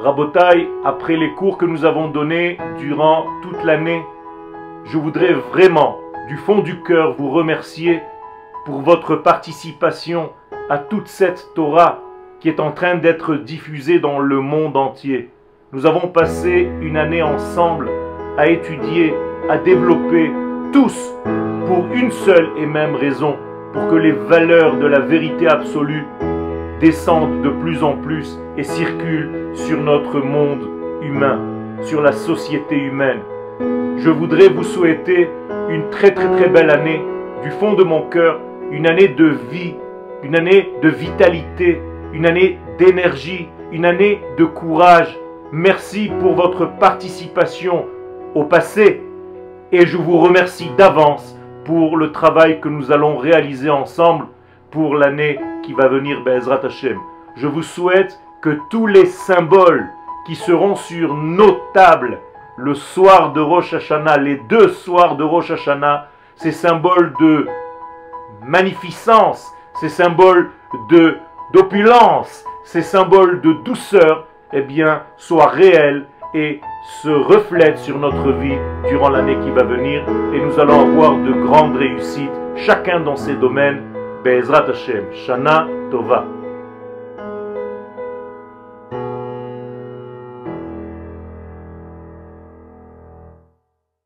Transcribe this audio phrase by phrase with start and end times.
[0.00, 4.04] Rabotai, après les cours que nous avons donnés durant toute l'année,
[4.84, 8.02] je voudrais vraiment, du fond du cœur, vous remercier
[8.64, 10.30] pour votre participation
[10.68, 12.00] à toute cette Torah
[12.40, 15.30] qui est en train d'être diffusée dans le monde entier.
[15.72, 17.88] Nous avons passé une année ensemble
[18.36, 19.14] à étudier,
[19.48, 20.32] à développer
[20.72, 21.14] tous
[21.66, 23.36] pour une seule et même raison,
[23.72, 26.04] pour que les valeurs de la vérité absolue
[26.84, 30.68] descendent de plus en plus et circulent sur notre monde
[31.00, 31.40] humain,
[31.80, 33.20] sur la société humaine.
[33.96, 35.30] Je voudrais vous souhaiter
[35.70, 37.00] une très très très belle année
[37.42, 38.38] du fond de mon cœur,
[38.70, 39.76] une année de vie,
[40.22, 41.80] une année de vitalité,
[42.12, 45.18] une année d'énergie, une année de courage.
[45.52, 47.86] Merci pour votre participation
[48.34, 49.00] au passé
[49.72, 54.26] et je vous remercie d'avance pour le travail que nous allons réaliser ensemble
[54.70, 56.98] pour l'année qui va venir, Bezrat Hashem.
[57.36, 59.88] Je vous souhaite que tous les symboles
[60.26, 62.20] qui seront sur nos tables
[62.56, 67.48] le soir de Rosh Hashanah, les deux soirs de Rosh Hashanah, ces symboles de
[68.42, 70.50] magnificence, ces symboles
[70.90, 71.16] de
[71.52, 76.60] d'opulence, ces symboles de douceur, eh bien, soient réels et
[77.02, 81.32] se reflètent sur notre vie durant l'année qui va venir et nous allons avoir de
[81.32, 83.93] grandes réussites, chacun dans ses domaines.
[84.24, 86.43] בעזרת השם, שנה טובה.